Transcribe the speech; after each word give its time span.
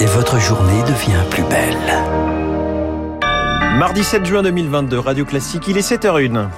Et 0.00 0.06
votre 0.06 0.38
journée 0.38 0.82
devient 0.82 1.22
plus 1.30 1.42
belle. 1.44 1.76
Mardi 3.78 4.04
7 4.04 4.24
juin 4.24 4.42
2022, 4.42 4.98
Radio 4.98 5.24
Classique, 5.24 5.68
il 5.68 5.78
est 5.78 5.88
7h01. 5.88 6.48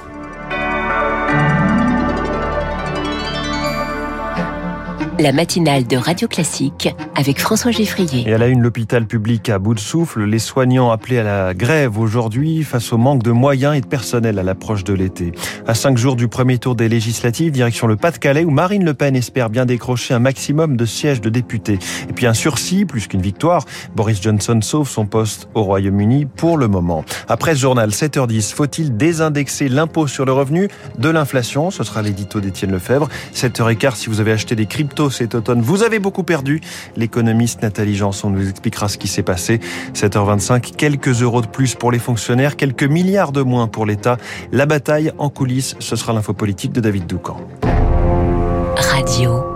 La 5.19 5.33
matinale 5.33 5.87
de 5.87 5.97
Radio 5.97 6.29
Classique 6.29 6.95
avec 7.17 7.41
François 7.41 7.73
Geffrier. 7.73 8.29
Et 8.29 8.35
à 8.35 8.39
la 8.39 8.47
une, 8.47 8.63
l'hôpital 8.63 9.07
public 9.07 9.49
à 9.49 9.59
bout 9.59 9.75
de 9.75 9.81
souffle, 9.81 10.23
les 10.25 10.39
soignants 10.39 10.91
appelés 10.91 11.19
à 11.19 11.25
la 11.25 11.55
grève 11.55 11.99
aujourd'hui 11.99 12.63
face 12.63 12.93
au 12.93 12.99
manque 12.99 13.25
de 13.25 13.33
moyens 13.33 13.77
et 13.77 13.81
de 13.81 13.87
personnel 13.87 14.39
à 14.39 14.45
l'approche 14.45 14.85
de 14.85 14.93
l'été. 14.93 15.33
À 15.67 15.75
cinq 15.75 15.99
jours 15.99 16.15
du 16.15 16.29
premier 16.29 16.59
tour 16.59 16.77
des 16.77 16.89
législatives, 16.89 17.51
direction 17.51 17.89
le 17.89 17.97
Pas-de-Calais 17.97 18.45
où 18.45 18.51
Marine 18.51 18.85
Le 18.85 18.95
Pen 18.95 19.17
espère 19.17 19.51
bien 19.51 19.67
décrocher 19.67 20.15
un 20.15 20.21
maximum 20.21 20.77
de 20.77 20.85
sièges 20.85 21.21
de 21.21 21.31
députés. 21.31 21.81
Et 22.09 22.13
puis 22.13 22.27
un 22.27 22.35
sursis, 22.35 22.85
plus 22.85 23.09
qu'une 23.09 23.23
victoire, 23.23 23.65
Boris 23.97 24.23
Johnson 24.23 24.61
sauve 24.63 24.89
son 24.89 25.07
poste 25.07 25.49
au 25.55 25.65
Royaume-Uni 25.65 26.27
pour 26.27 26.57
le 26.59 26.69
moment. 26.69 27.05
Après 27.29 27.55
ce 27.57 27.61
journal, 27.61 27.91
7h10, 27.91 28.55
faut-il 28.55 28.97
désindexer 28.97 29.69
l'impôt 29.69 30.07
sur 30.07 30.25
le 30.25 30.33
revenu? 30.33 30.69
De 30.97 31.09
l'inflation 31.09 31.73
Ce 31.73 31.83
sera 31.83 32.03
l'édito 32.03 32.41
d'Étienne 32.41 32.71
Lefebvre. 32.71 33.09
7h15 33.35 33.97
si 33.97 34.09
vous 34.09 34.21
avez 34.21 34.33
acheté 34.33 34.55
des 34.55 34.67
cryptos 34.67 35.08
cet 35.11 35.35
automne. 35.35 35.61
Vous 35.61 35.83
avez 35.83 35.99
beaucoup 35.99 36.23
perdu. 36.23 36.61
L'économiste 36.97 37.63
Nathalie 37.63 37.97
Janson 37.97 38.31
nous 38.31 38.49
expliquera 38.49 38.89
ce 38.89 38.99
qui 38.99 39.09
s'est 39.09 39.23
passé. 39.23 39.61
7h25, 39.95 40.77
quelques 40.77 41.23
euros 41.23 41.41
de 41.41 41.47
plus 41.47 41.75
pour 41.75 41.91
les 41.91 41.99
fonctionnaires, 41.99 42.57
quelques 42.57 42.85
milliards 42.85 43.33
de 43.33 43.43
moins 43.43 43.67
pour 43.67 43.87
l'État. 43.87 44.17
La 44.53 44.67
bataille 44.67 45.13
en 45.19 45.31
coulisses, 45.31 45.77
ce 45.79 45.97
sera 45.97 46.13
l'info 46.13 46.33
politique 46.33 46.73
de 46.73 46.81
David 46.81 47.07
Doucan. 47.07 47.41
Radio 48.77 49.48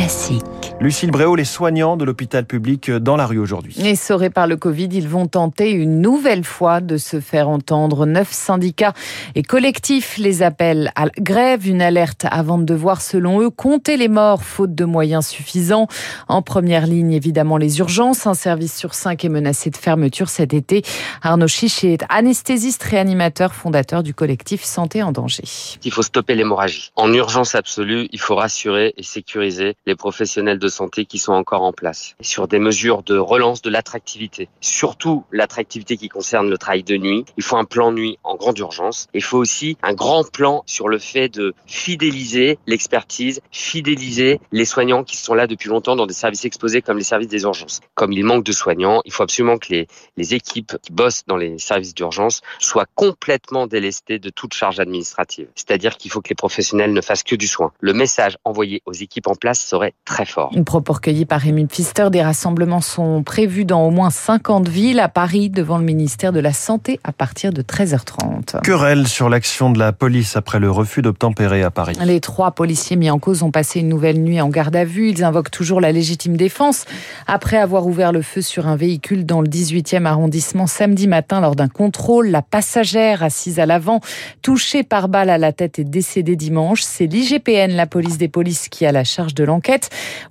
classique. 0.00 0.42
Lucille 0.80 1.10
Bréau, 1.10 1.36
les 1.36 1.44
soignants 1.44 1.98
de 1.98 2.06
l'hôpital 2.06 2.46
public 2.46 2.90
dans 2.90 3.16
la 3.16 3.26
rue 3.26 3.38
aujourd'hui. 3.38 3.76
Essorés 3.86 4.30
par 4.30 4.46
le 4.46 4.56
Covid, 4.56 4.88
ils 4.90 5.06
vont 5.06 5.26
tenter 5.26 5.72
une 5.72 6.00
nouvelle 6.00 6.42
fois 6.42 6.80
de 6.80 6.96
se 6.96 7.20
faire 7.20 7.50
entendre. 7.50 8.06
Neuf 8.06 8.32
syndicats 8.32 8.94
et 9.34 9.42
collectifs 9.42 10.16
les 10.16 10.42
appellent 10.42 10.90
à 10.96 11.08
grève, 11.18 11.68
une 11.68 11.82
alerte 11.82 12.24
avant 12.30 12.56
de 12.56 12.64
devoir, 12.64 13.02
selon 13.02 13.42
eux, 13.42 13.50
compter 13.50 13.98
les 13.98 14.08
morts 14.08 14.42
faute 14.42 14.74
de 14.74 14.86
moyens 14.86 15.26
suffisants. 15.26 15.86
En 16.28 16.40
première 16.40 16.86
ligne, 16.86 17.12
évidemment, 17.12 17.58
les 17.58 17.78
urgences. 17.80 18.26
Un 18.26 18.32
service 18.32 18.74
sur 18.74 18.94
cinq 18.94 19.26
est 19.26 19.28
menacé 19.28 19.68
de 19.68 19.76
fermeture 19.76 20.30
cet 20.30 20.54
été. 20.54 20.80
Arnaud 21.20 21.46
Chiche 21.46 21.84
est 21.84 22.04
anesthésiste 22.08 22.82
réanimateur, 22.84 23.52
fondateur 23.52 24.02
du 24.02 24.14
collectif 24.14 24.64
Santé 24.64 25.02
en 25.02 25.12
danger. 25.12 25.44
Il 25.84 25.92
faut 25.92 26.02
stopper 26.02 26.34
l'hémorragie. 26.34 26.90
En 26.96 27.12
urgence 27.12 27.54
absolue, 27.54 28.08
il 28.12 28.18
faut 28.18 28.36
rassurer 28.36 28.94
et 28.96 29.02
sécuriser 29.02 29.74
les 29.84 29.89
professionnels 29.94 30.58
de 30.58 30.68
santé 30.68 31.04
qui 31.04 31.18
sont 31.18 31.32
encore 31.32 31.62
en 31.62 31.72
place. 31.72 32.14
Sur 32.20 32.48
des 32.48 32.58
mesures 32.58 33.02
de 33.02 33.16
relance 33.16 33.62
de 33.62 33.70
l'attractivité, 33.70 34.48
surtout 34.60 35.24
l'attractivité 35.32 35.96
qui 35.96 36.08
concerne 36.08 36.48
le 36.48 36.58
travail 36.58 36.82
de 36.82 36.96
nuit, 36.96 37.24
il 37.36 37.42
faut 37.42 37.56
un 37.56 37.64
plan 37.64 37.92
nuit 37.92 38.18
en 38.24 38.36
grande 38.36 38.58
urgence. 38.58 39.08
Il 39.14 39.22
faut 39.22 39.38
aussi 39.38 39.76
un 39.82 39.94
grand 39.94 40.28
plan 40.30 40.62
sur 40.66 40.88
le 40.88 40.98
fait 40.98 41.28
de 41.28 41.54
fidéliser 41.66 42.58
l'expertise, 42.66 43.40
fidéliser 43.50 44.40
les 44.52 44.64
soignants 44.64 45.04
qui 45.04 45.16
sont 45.16 45.34
là 45.34 45.46
depuis 45.46 45.68
longtemps 45.68 45.96
dans 45.96 46.06
des 46.06 46.14
services 46.14 46.44
exposés 46.44 46.82
comme 46.82 46.98
les 46.98 47.04
services 47.04 47.28
des 47.28 47.42
urgences. 47.42 47.80
Comme 47.94 48.12
il 48.12 48.24
manque 48.24 48.44
de 48.44 48.52
soignants, 48.52 49.02
il 49.04 49.12
faut 49.12 49.22
absolument 49.22 49.58
que 49.58 49.68
les, 49.70 49.86
les 50.16 50.34
équipes 50.34 50.76
qui 50.82 50.92
bossent 50.92 51.24
dans 51.26 51.36
les 51.36 51.58
services 51.58 51.94
d'urgence 51.94 52.42
soient 52.58 52.86
complètement 52.94 53.66
délestées 53.66 54.18
de 54.18 54.30
toute 54.30 54.54
charge 54.54 54.80
administrative. 54.80 55.48
C'est-à-dire 55.54 55.96
qu'il 55.96 56.10
faut 56.10 56.20
que 56.20 56.28
les 56.28 56.34
professionnels 56.34 56.92
ne 56.92 57.00
fassent 57.00 57.22
que 57.22 57.36
du 57.36 57.46
soin. 57.46 57.72
Le 57.80 57.92
message 57.92 58.36
envoyé 58.44 58.82
aux 58.86 58.92
équipes 58.92 59.26
en 59.26 59.34
place 59.34 59.60
serait 59.80 59.94
très 60.04 60.26
fort. 60.26 60.50
Une 60.54 60.64
propos 60.64 60.94
recueillis 60.94 61.24
par 61.24 61.40
Rémi 61.40 61.66
Pfister. 61.66 62.08
Des 62.10 62.22
rassemblements 62.22 62.80
sont 62.80 63.22
prévus 63.22 63.64
dans 63.64 63.86
au 63.86 63.90
moins 63.90 64.10
50 64.10 64.68
villes 64.68 65.00
à 65.00 65.08
Paris 65.08 65.48
devant 65.48 65.78
le 65.78 65.84
ministère 65.84 66.32
de 66.32 66.40
la 66.40 66.52
Santé 66.52 67.00
à 67.04 67.12
partir 67.12 67.52
de 67.52 67.62
13h30. 67.62 68.60
Querelle 68.62 69.08
sur 69.08 69.28
l'action 69.28 69.70
de 69.70 69.78
la 69.78 69.92
police 69.92 70.36
après 70.36 70.60
le 70.60 70.70
refus 70.70 71.02
d'obtempérer 71.02 71.62
à 71.62 71.70
Paris. 71.70 71.96
Les 72.04 72.20
trois 72.20 72.50
policiers 72.52 72.96
mis 72.96 73.10
en 73.10 73.18
cause 73.18 73.42
ont 73.42 73.50
passé 73.50 73.80
une 73.80 73.88
nouvelle 73.88 74.20
nuit 74.22 74.40
en 74.40 74.48
garde 74.48 74.76
à 74.76 74.84
vue. 74.84 75.10
Ils 75.10 75.24
invoquent 75.24 75.50
toujours 75.50 75.80
la 75.80 75.92
légitime 75.92 76.36
défense 76.36 76.84
après 77.26 77.56
avoir 77.56 77.86
ouvert 77.86 78.12
le 78.12 78.22
feu 78.22 78.42
sur 78.42 78.66
un 78.66 78.76
véhicule 78.76 79.24
dans 79.24 79.40
le 79.40 79.48
18e 79.48 80.04
arrondissement 80.04 80.66
samedi 80.66 81.08
matin 81.08 81.40
lors 81.40 81.56
d'un 81.56 81.68
contrôle. 81.68 82.28
La 82.28 82.42
passagère 82.42 83.22
assise 83.22 83.58
à 83.58 83.66
l'avant, 83.66 84.00
touchée 84.42 84.82
par 84.82 85.08
balle 85.08 85.30
à 85.30 85.38
la 85.38 85.52
tête, 85.52 85.78
est 85.78 85.84
décédée 85.84 86.36
dimanche. 86.36 86.82
C'est 86.82 87.06
l'IGPN, 87.06 87.72
la 87.72 87.86
police 87.86 88.18
des 88.18 88.28
polices, 88.28 88.68
qui 88.68 88.84
a 88.84 88.92
la 88.92 89.04
charge 89.04 89.34
de 89.34 89.44
l'enquête. 89.44 89.59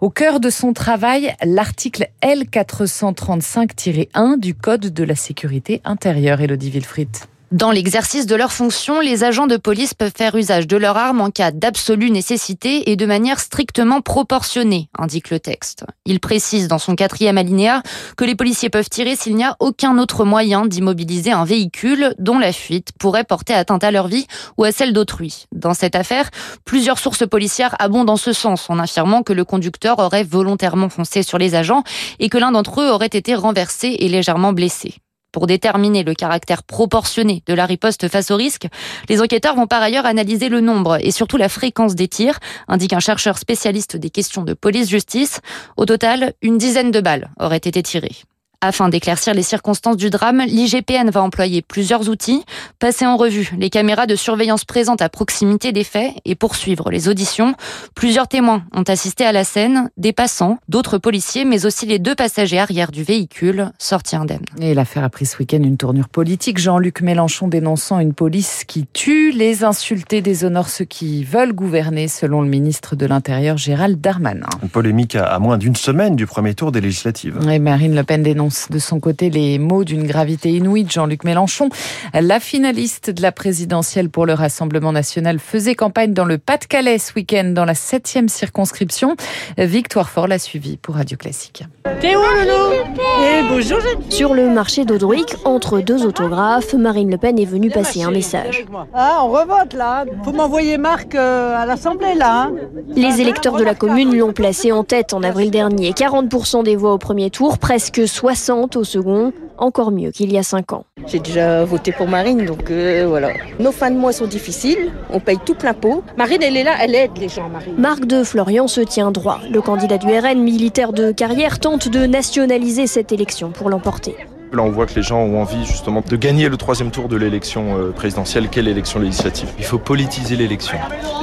Au 0.01 0.09
cœur 0.09 0.39
de 0.39 0.49
son 0.49 0.73
travail, 0.73 1.35
l'article 1.43 2.09
L435-1 2.21 4.39
du 4.39 4.55
Code 4.55 4.93
de 4.93 5.03
la 5.03 5.15
sécurité 5.15 5.81
intérieure, 5.85 6.41
Elodie 6.41 6.71
Wilfried. 6.71 7.09
Dans 7.51 7.71
l'exercice 7.71 8.27
de 8.27 8.35
leurs 8.35 8.51
fonctions, 8.51 8.99
les 8.99 9.23
agents 9.23 9.47
de 9.47 9.57
police 9.57 9.95
peuvent 9.95 10.13
faire 10.15 10.35
usage 10.35 10.67
de 10.67 10.77
leur 10.77 10.97
arme 10.97 11.19
en 11.19 11.31
cas 11.31 11.49
d'absolue 11.49 12.11
nécessité 12.11 12.91
et 12.91 12.95
de 12.95 13.07
manière 13.07 13.39
strictement 13.39 14.01
proportionnée, 14.01 14.87
indique 14.95 15.31
le 15.31 15.39
texte. 15.39 15.83
Il 16.05 16.19
précise 16.19 16.67
dans 16.67 16.77
son 16.77 16.95
quatrième 16.95 17.39
alinéa 17.39 17.81
que 18.17 18.23
les 18.23 18.35
policiers 18.35 18.69
peuvent 18.69 18.87
tirer 18.87 19.15
s'il 19.15 19.35
n'y 19.35 19.43
a 19.43 19.55
aucun 19.59 19.97
autre 19.97 20.25
moyen 20.25 20.67
d'immobiliser 20.67 21.31
un 21.31 21.43
véhicule 21.43 22.13
dont 22.19 22.37
la 22.37 22.53
fuite 22.53 22.89
pourrait 22.99 23.23
porter 23.23 23.55
atteinte 23.55 23.83
à 23.83 23.89
leur 23.89 24.07
vie 24.07 24.27
ou 24.57 24.63
à 24.63 24.71
celle 24.71 24.93
d'autrui. 24.93 25.47
Dans 25.51 25.73
cette 25.73 25.95
affaire, 25.95 26.29
plusieurs 26.65 26.99
sources 26.99 27.27
policières 27.27 27.75
abondent 27.79 28.11
en 28.11 28.17
ce 28.17 28.31
sens 28.31 28.69
en 28.69 28.77
affirmant 28.77 29.23
que 29.23 29.33
le 29.33 29.43
conducteur 29.43 29.97
aurait 29.97 30.23
volontairement 30.23 30.89
foncé 30.89 31.23
sur 31.23 31.39
les 31.39 31.55
agents 31.55 31.83
et 32.19 32.29
que 32.29 32.37
l'un 32.37 32.51
d'entre 32.51 32.81
eux 32.81 32.91
aurait 32.91 33.07
été 33.07 33.33
renversé 33.33 33.95
et 34.01 34.07
légèrement 34.07 34.53
blessé. 34.53 34.93
Pour 35.31 35.45
déterminer 35.45 36.03
le 36.03 36.15
caractère 36.15 36.63
proportionné 36.63 37.43
de 37.45 37.53
la 37.53 37.65
riposte 37.65 38.07
face 38.07 38.31
au 38.31 38.35
risque, 38.35 38.67
les 39.09 39.21
enquêteurs 39.21 39.55
vont 39.55 39.67
par 39.67 39.81
ailleurs 39.81 40.07
analyser 40.07 40.49
le 40.49 40.59
nombre 40.59 40.97
et 41.05 41.11
surtout 41.11 41.37
la 41.37 41.49
fréquence 41.49 41.93
des 41.93 42.07
tirs, 42.07 42.39
indique 42.67 42.93
un 42.93 42.99
chercheur 42.99 43.37
spécialiste 43.37 43.95
des 43.95 44.09
questions 44.09 44.43
de 44.43 44.53
police-justice. 44.53 45.41
Au 45.77 45.85
total, 45.85 46.33
une 46.41 46.57
dizaine 46.57 46.89
de 46.89 47.01
balles 47.01 47.29
auraient 47.39 47.57
été 47.57 47.83
tirées. 47.83 48.15
Afin 48.61 48.89
d'éclaircir 48.89 49.33
les 49.33 49.41
circonstances 49.41 49.95
du 49.95 50.09
drame, 50.09 50.41
l'IGPN 50.41 51.09
va 51.11 51.21
employer 51.21 51.61
plusieurs 51.61 52.09
outils, 52.09 52.43
passer 52.77 53.05
en 53.05 53.15
revue 53.15 53.53
les 53.57 53.69
caméras 53.69 54.05
de 54.05 54.17
surveillance 54.17 54.65
présentes 54.65 55.01
à 55.01 55.07
proximité 55.07 55.71
des 55.71 55.85
faits 55.85 56.11
et 56.25 56.35
poursuivre 56.35 56.91
les 56.91 57.07
auditions. 57.07 57.55
Plusieurs 57.95 58.27
témoins 58.27 58.63
ont 58.73 58.83
assisté 58.83 59.23
à 59.23 59.31
la 59.31 59.45
scène, 59.45 59.89
des 59.95 60.11
passants, 60.11 60.57
d'autres 60.67 60.97
policiers, 60.97 61.45
mais 61.45 61.65
aussi 61.65 61.85
les 61.85 61.99
deux 61.99 62.15
passagers 62.15 62.59
arrière 62.59 62.91
du 62.91 63.01
véhicule 63.01 63.71
sortis 63.79 64.17
indemnes. 64.17 64.43
Et 64.59 64.73
l'affaire 64.73 65.05
a 65.05 65.09
pris 65.09 65.25
ce 65.25 65.37
week-end 65.37 65.63
une 65.63 65.77
tournure 65.77 66.09
politique. 66.09 66.57
Jean-Luc 66.57 66.99
Mélenchon 66.99 67.47
dénonçant 67.47 67.99
une 67.99 68.13
police 68.13 68.65
qui 68.67 68.85
tue, 68.91 69.31
les 69.31 69.63
insultés 69.63 70.21
déshonore 70.21 70.67
ceux 70.67 70.83
qui 70.83 71.23
veulent 71.23 71.53
gouverner, 71.53 72.09
selon 72.09 72.41
le 72.41 72.49
ministre 72.49 72.97
de 72.97 73.05
l'Intérieur 73.05 73.55
Gérald 73.55 74.01
Darmanin. 74.01 74.47
Une 74.61 74.67
polémique 74.67 75.15
à 75.15 75.39
moins 75.39 75.57
d'une 75.57 75.77
semaine 75.77 76.17
du 76.17 76.25
premier 76.25 76.55
tour 76.55 76.73
des 76.73 76.81
législatives. 76.81 77.39
Et 77.49 77.59
Marine 77.59 77.95
Le 77.95 78.03
Pen 78.03 78.21
dénonce 78.21 78.48
de 78.69 78.79
son 78.79 78.99
côté 78.99 79.29
les 79.29 79.59
mots 79.59 79.83
d'une 79.83 80.05
gravité 80.05 80.49
inouïe 80.51 80.83
de 80.83 80.91
Jean-Luc 80.91 81.23
Mélenchon. 81.23 81.69
La 82.13 82.39
finaliste 82.39 83.09
de 83.09 83.21
la 83.21 83.31
présidentielle 83.31 84.09
pour 84.09 84.25
le 84.25 84.33
Rassemblement 84.33 84.91
national 84.91 85.39
faisait 85.39 85.75
campagne 85.75 86.13
dans 86.13 86.25
le 86.25 86.37
Pas-de-Calais 86.37 86.97
ce 86.97 87.13
week-end 87.13 87.51
dans 87.53 87.65
la 87.65 87.75
septième 87.75 88.29
circonscription. 88.29 89.15
Victoire 89.57 90.09
Fort 90.09 90.27
l'a 90.27 90.39
suivi 90.39 90.77
pour 90.77 90.95
Radio 90.95 91.17
Classique. 91.17 91.63
T'es 92.01 92.15
où, 92.15 92.21
eh, 92.21 93.43
bonjour, 93.49 93.79
Sur 94.09 94.33
le 94.33 94.49
marché 94.49 94.85
d'Audric, 94.85 95.35
entre 95.45 95.79
deux 95.79 96.05
autographes, 96.05 96.73
Marine 96.73 97.11
Le 97.11 97.17
Pen 97.17 97.37
est 97.37 97.45
venue 97.45 97.69
passer 97.69 98.03
un 98.03 98.11
message. 98.11 98.65
Ah, 98.93 99.19
on 99.23 99.29
revote 99.29 99.73
là. 99.73 100.05
Faut 100.23 100.31
m'envoyer 100.31 100.77
Marc 100.77 101.15
euh, 101.15 101.55
à 101.55 101.65
l'Assemblée 101.65 102.15
là. 102.15 102.43
Hein. 102.43 102.53
Les 102.95 103.21
électeurs 103.21 103.57
de 103.57 103.63
la 103.63 103.75
commune 103.75 104.17
l'ont 104.17 104.33
placé 104.33 104.71
en 104.71 104.83
tête 104.83 105.13
en 105.13 105.23
avril 105.23 105.51
dernier. 105.51 105.91
40% 105.91 106.63
des 106.63 106.75
voix 106.75 106.93
au 106.93 106.97
premier 106.97 107.29
tour, 107.29 107.57
presque 107.57 108.07
60 108.07 108.29
au 108.75 108.83
second 108.83 109.31
encore 109.57 109.91
mieux 109.91 110.11
qu'il 110.11 110.31
y 110.31 110.37
a 110.37 110.43
5 110.43 110.73
ans. 110.73 110.85
J'ai 111.07 111.19
déjà 111.19 111.65
voté 111.65 111.91
pour 111.91 112.07
Marine, 112.07 112.45
donc 112.45 112.71
euh, 112.71 113.05
voilà. 113.07 113.31
Nos 113.59 113.71
fins 113.71 113.91
de 113.91 113.97
mois 113.97 114.13
sont 114.13 114.27
difficiles, 114.27 114.91
on 115.11 115.19
paye 115.19 115.37
tout 115.45 115.55
plein 115.55 115.73
pot. 115.73 116.03
Marine, 116.17 116.41
elle 116.41 116.57
est 116.57 116.63
là, 116.63 116.75
elle 116.81 116.95
aide 116.95 117.11
les 117.19 117.29
gens, 117.29 117.49
Marine. 117.49 117.73
Marc 117.77 118.05
de 118.05 118.23
Florian 118.23 118.67
se 118.67 118.81
tient 118.81 119.11
droit. 119.11 119.39
Le 119.51 119.61
candidat 119.61 119.97
du 119.97 120.07
RN, 120.07 120.39
militaire 120.39 120.93
de 120.93 121.11
carrière, 121.11 121.59
tente 121.59 121.89
de 121.89 122.05
nationaliser 122.05 122.87
cette 122.87 123.11
élection 123.11 123.51
pour 123.51 123.69
l'emporter. 123.69 124.15
Là, 124.51 124.63
on 124.63 124.71
voit 124.71 124.87
que 124.87 124.95
les 124.95 125.03
gens 125.03 125.19
ont 125.19 125.41
envie 125.41 125.63
justement 125.65 126.01
de 126.07 126.15
gagner 126.15 126.49
le 126.49 126.57
troisième 126.57 126.89
tour 126.89 127.07
de 127.07 127.15
l'élection 127.15 127.77
euh, 127.77 127.91
présidentielle. 127.91 128.49
Quelle 128.49 128.67
élection 128.67 128.99
législative? 128.99 129.49
Il 129.59 129.63
faut 129.63 129.77
politiser 129.77 130.35
l'élection. 130.35 130.77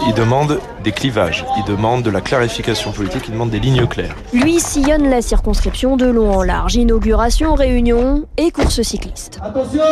Ils 0.07 0.15
demandent 0.15 0.61
des 0.85 0.93
clivages, 0.93 1.45
ils 1.57 1.65
demandent 1.65 2.05
de 2.05 2.11
la 2.11 2.21
clarification 2.21 2.93
politique, 2.93 3.23
ils 3.27 3.33
demandent 3.33 3.51
des 3.51 3.59
lignes 3.59 3.87
claires. 3.87 4.15
Lui 4.33 4.61
sillonne 4.61 5.11
la 5.11 5.23
circonscription 5.23 5.97
de 5.97 6.07
long 6.07 6.33
en 6.33 6.43
large. 6.45 6.77
Inauguration, 6.77 7.55
réunion 7.55 8.29
et 8.37 8.53
course 8.53 8.83
cycliste. 8.83 9.41
Attention, 9.43 9.83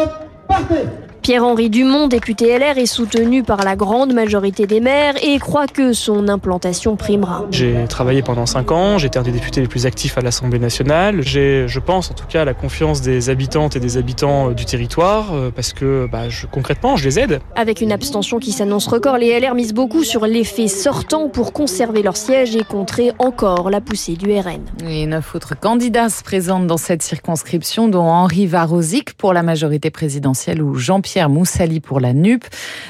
partez 0.46 0.84
Pierre-Henri 1.24 1.70
Dumont, 1.70 2.06
député 2.06 2.58
LR, 2.58 2.76
est 2.76 2.84
soutenu 2.84 3.42
par 3.42 3.64
la 3.64 3.76
grande 3.76 4.12
majorité 4.12 4.66
des 4.66 4.80
maires 4.80 5.14
et 5.22 5.38
croit 5.38 5.66
que 5.66 5.94
son 5.94 6.28
implantation 6.28 6.96
primera. 6.96 7.46
J'ai 7.50 7.86
travaillé 7.88 8.20
pendant 8.20 8.44
5 8.44 8.70
ans, 8.72 8.98
j'étais 8.98 9.18
un 9.18 9.22
des 9.22 9.32
députés 9.32 9.62
les 9.62 9.66
plus 9.66 9.86
actifs 9.86 10.18
à 10.18 10.20
l'Assemblée 10.20 10.58
nationale. 10.58 11.22
J'ai, 11.22 11.66
je 11.66 11.80
pense 11.80 12.10
en 12.10 12.14
tout 12.14 12.26
cas, 12.26 12.44
la 12.44 12.52
confiance 12.52 13.00
des 13.00 13.30
habitantes 13.30 13.74
et 13.74 13.80
des 13.80 13.96
habitants 13.96 14.50
du 14.50 14.66
territoire 14.66 15.32
parce 15.56 15.72
que 15.72 16.06
bah, 16.12 16.28
je, 16.28 16.44
concrètement, 16.46 16.96
je 16.96 17.06
les 17.06 17.18
aide. 17.18 17.40
Avec 17.56 17.80
une 17.80 17.92
abstention 17.92 18.38
qui 18.38 18.52
s'annonce 18.52 18.86
record, 18.86 19.16
les 19.16 19.40
LR 19.40 19.54
misent 19.54 19.72
beaucoup 19.72 20.04
sur 20.04 20.26
l'effet 20.26 20.68
sortant 20.68 21.30
pour 21.30 21.54
conserver 21.54 22.02
leur 22.02 22.18
siège 22.18 22.54
et 22.54 22.64
contrer 22.64 23.12
encore 23.18 23.70
la 23.70 23.80
poussée 23.80 24.16
du 24.16 24.30
RN. 24.30 24.60
Et 24.86 25.06
neuf 25.06 25.34
autres 25.34 25.58
candidats 25.58 26.10
se 26.10 26.22
présentent 26.22 26.66
dans 26.66 26.76
cette 26.76 27.02
circonscription, 27.02 27.88
dont 27.88 28.04
Henri 28.04 28.46
Varosic 28.46 29.14
pour 29.14 29.32
la 29.32 29.42
majorité 29.42 29.88
présidentielle 29.88 30.62
ou 30.62 30.74
Jean-Pierre 30.74 31.13
Moussali 31.28 31.80
pour 31.80 32.00
la 32.00 32.12
NUP. 32.12 32.44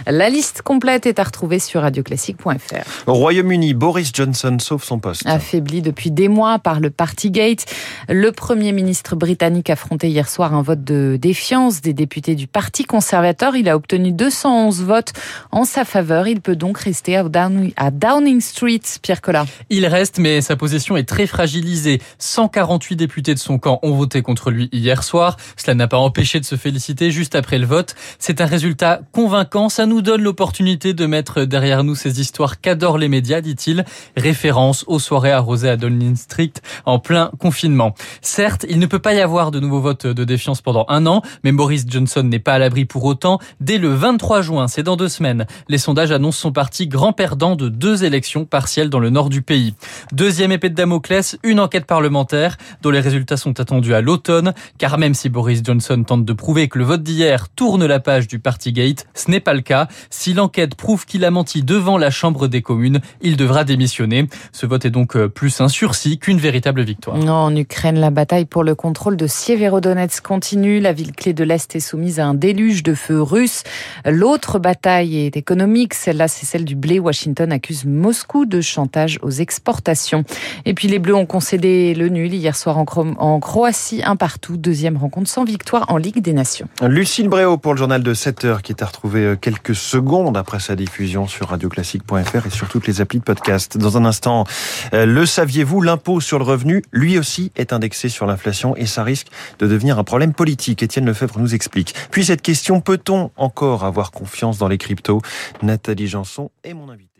La 0.07 0.29
liste 0.31 0.63
complète 0.63 1.07
est 1.07 1.19
à 1.19 1.25
retrouver 1.25 1.59
sur 1.59 1.83
radioclassique.fr. 1.83 3.07
Au 3.07 3.15
Royaume-Uni, 3.15 3.75
Boris 3.75 4.11
Johnson 4.13 4.57
sauve 4.59 4.85
son 4.85 4.99
poste. 4.99 5.23
Affaibli 5.27 5.83
depuis 5.83 6.11
des 6.11 6.29
mois 6.29 6.59
par 6.59 6.81
le 6.81 6.91
Partygate, 6.91 7.67
le 8.09 8.33
Premier 8.33 8.73
ministre 8.73 9.17
britannique 9.17 9.71
affrontait 9.71 10.09
hier 10.09 10.29
soir 10.29 10.55
un 10.55 10.63
vote 10.63 10.85
de 10.85 11.19
défiance 11.21 11.81
des 11.81 11.93
députés 11.93 12.35
du 12.35 12.47
Parti 12.47 12.85
conservateur. 12.85 13.57
Il 13.57 13.69
a 13.69 13.77
obtenu 13.77 14.13
211 14.13 14.83
votes 14.83 15.13
en 15.53 15.65
sa 15.65 15.85
faveur. 15.85 16.27
Il 16.27 16.41
peut 16.41 16.57
donc 16.57 16.79
rester 16.79 17.17
à 17.17 17.91
Downing 17.91 18.41
Street, 18.41 18.81
Pierre 19.03 19.21
Collat. 19.21 19.47
Il 19.71 19.87
reste, 19.87 20.19
mais 20.19 20.41
sa 20.41 20.57
position 20.57 20.97
est 20.97 21.09
très 21.09 21.27
fragilisée. 21.27 22.01
148 22.19 22.97
députés 22.97 23.35
de 23.35 23.39
son 23.39 23.59
camp 23.59 23.79
ont 23.83 23.95
voté 23.95 24.23
contre 24.23 24.51
lui 24.51 24.69
hier 24.73 25.03
soir. 25.03 25.37
Cela 25.57 25.75
n'a 25.75 25.89
pas 25.89 25.99
empêché 25.99 26.41
de 26.41 26.45
se 26.45 26.57
féliciter 26.57 27.11
juste 27.11 27.35
après 27.35 27.59
le 27.59 27.67
vote. 27.67 27.95
C'est 28.19 28.41
un 28.41 28.47
résultat 28.47 29.01
convaincant. 29.13 29.69
Ça 29.69 29.87
nous 29.87 30.03
donne 30.03 30.23
l'opportunité 30.23 30.95
de 30.95 31.07
mettre 31.07 31.45
derrière 31.45 31.85
nous 31.85 31.95
ces 31.95 32.21
histoires 32.21 32.61
qu'adorent 32.61 32.99
les 32.99 33.09
médias, 33.09 33.41
dit-il. 33.41 33.85
Référence 34.17 34.85
aux 34.87 34.99
soirées 34.99 35.33
arrosées 35.33 35.71
à 35.71 35.77
Downing 35.77 36.17
Street 36.17 36.53
en 36.85 36.99
plein 36.99 37.31
confinement. 37.39 37.95
Certes, 38.21 38.67
il 38.69 38.79
ne 38.79 38.87
peut 38.87 38.99
pas 38.99 39.15
y 39.15 39.21
avoir 39.21 39.51
de 39.51 39.61
nouveaux 39.61 39.81
votes 39.81 40.07
de 40.07 40.25
défiance 40.25 40.61
pendant 40.61 40.87
un 40.89 41.07
an, 41.07 41.23
mais 41.43 41.53
Boris 41.53 41.85
Johnson 41.89 42.23
n'est 42.23 42.39
pas 42.39 42.55
à 42.55 42.59
l'abri 42.59 42.85
pour 42.85 43.05
autant. 43.05 43.39
Dès 43.61 43.79
le 43.79 43.95
23 43.95 44.43
juin, 44.43 44.69
c'est 44.69 44.83
dans 44.83 44.97
deux 44.97 45.09
semaines, 45.09 45.47
les 45.69 45.79
sondages 45.79 46.13
annoncent 46.13 46.41
son 46.41 46.53
parti 46.53 46.87
grand 46.87 47.13
perdant 47.13 47.57
de 47.57 47.69
deux 47.69 48.05
élections 48.05 48.45
partielles 48.45 48.91
dans 48.91 48.99
le 48.99 49.11
nord 49.11 49.29
du 49.29 49.43
pays. 49.43 49.75
Deuxième 50.13 50.53
épée 50.53 50.71
de 50.71 50.75
Damoclès, 50.75 51.39
une 51.43 51.61
enquête 51.61 51.87
parlementaire 51.87 52.57
dont 52.83 52.91
les 52.91 53.01
résultats 53.01 53.37
sont 53.37 53.61
attendus 53.61 53.95
à 53.95 54.01
l'automne, 54.01 54.55
car 54.79 54.99
même 54.99 55.15
si 55.15 55.29
Boris 55.29 55.63
Johnson 55.65 56.03
tente 56.05 56.25
de 56.25 56.33
prouver 56.33 56.69
que 56.69 56.79
le 56.79 56.85
vote 56.85 57.03
d'hier 57.03 57.49
tourne 57.49 57.87
la 57.87 58.01
page 58.05 58.29
du 58.29 58.39
Partygate, 58.39 59.07
ce 59.15 59.31
n'est 59.31 59.41
pas 59.41 59.55
le 59.55 59.63
cas. 59.63 59.89
Si 60.11 60.33
l'enquête 60.33 60.77
prouve 60.77 61.07
qu'il 61.07 61.25
a 61.25 61.33
menti 61.33 61.65
devant 61.65 61.99
la 61.99 62.11
Chambre 62.11 62.47
des 62.47 62.63
communes, 62.63 63.01
il 63.21 63.37
devra 63.37 63.65
démissionner. 63.65 64.29
Ce 64.53 64.67
vote 64.67 64.85
est 64.85 64.91
donc 64.91 65.17
euh, 65.17 65.29
plus 65.29 65.61
un 65.61 65.69
sursis 65.69 66.19
qu'une 66.19 66.39
véritable 66.39 66.83
victoire. 66.83 67.17
Non, 67.17 67.33
en 67.33 67.57
Ukraine, 67.57 67.99
la 67.99 68.11
bataille 68.11 68.45
pour 68.45 68.63
le 68.63 68.75
contrôle 68.75 69.17
de 69.17 69.27
Sieverodonetsk 69.27 70.23
continue. 70.23 70.79
La 70.79 70.93
ville 70.93 71.13
clé 71.13 71.33
de 71.33 71.43
l'Est 71.43 71.75
est 71.75 71.81
soumise 71.81 72.21
à 72.21 72.27
un 72.27 72.35
déluge 72.35 72.83
de 72.83 72.95
feu 72.95 73.21
russe. 73.21 73.65
L'autre 74.05 74.59
bataille 74.59 75.17
est 75.19 75.37
économique. 75.37 75.95
Celle-là, 75.95 76.29
c'est 76.29 76.47
celle 76.47 76.65
du 76.65 76.77
blé. 76.77 76.99
Washington 77.01 77.51
accuse 77.51 77.85
Moscou 77.85 78.47
de 78.47 78.61
chantage 78.61 79.19
aux 79.23 79.31
exportations. 79.31 80.25
Et 80.65 80.75
puis 80.75 80.89
les 80.89 80.99
Bleus 80.99 81.15
ont 81.15 81.27
concédé 81.27 81.95
le 81.95 82.09
nul 82.09 82.33
hier 82.33 82.57
soir 82.57 82.79
en, 82.79 83.41
Croatie, 83.41 84.03
un 84.05 84.17
partout. 84.17 84.57
Deuxième 84.57 84.97
rencontre 84.97 85.31
sans 85.31 85.45
victoire 85.45 85.87
en 85.89 85.97
Ligue 85.97 86.21
des 86.21 86.33
Nations. 86.33 86.69
Lucille 86.83 87.29
Bréau 87.29 87.57
pour 87.57 87.73
le 87.73 87.79
journal 87.79 87.94
de 88.03 88.15
7 88.15 88.45
heures 88.45 88.63
qui 88.63 88.73
est 88.73 88.83
à 88.83 88.87
retrouver 88.87 89.21
euh, 89.21 89.37
quelques 89.37 89.75
secondes 89.75 90.37
après 90.37 90.61
sa 90.61 90.77
diffusion 90.77 91.27
sur 91.27 91.49
radioclassique.fr 91.49 92.47
et 92.47 92.51
sur 92.51 92.69
toutes 92.69 92.87
les 92.87 93.01
applis 93.01 93.19
de 93.19 93.25
podcast. 93.25 93.79
Dans 93.79 93.97
un 93.97 94.05
instant, 94.05 94.45
euh, 94.93 95.07
le 95.07 95.27
saviez-vous, 95.27 95.81
l'impôt 95.81 96.21
sur 96.21 96.39
le 96.39 96.45
revenu, 96.45 96.83
lui 96.93 97.19
aussi, 97.19 97.53
est 97.57 97.73
indexé 97.73 98.09
sur 98.09 98.27
l'inflation 98.27 98.77
et 98.77 98.87
ça 98.87 99.05
risque 99.05 99.29
de 99.59 99.67
devenir 99.67 99.99
un 99.99 100.05
problème 100.05 100.35
politique. 100.35 100.83
Étienne 100.83 101.07
Lefebvre 101.07 101.39
nous 101.39 101.55
explique. 101.55 101.95
Puis 102.11 102.25
cette 102.25 102.43
question, 102.43 102.81
peut-on 102.81 103.31
encore 103.37 103.85
avoir 103.85 104.11
confiance 104.11 104.59
dans 104.59 104.69
les 104.69 104.79
cryptos? 104.79 105.21
Nathalie 105.63 106.09
Janson 106.09 106.51
est 106.65 106.75
mon 106.75 106.91
invité. 106.91 107.14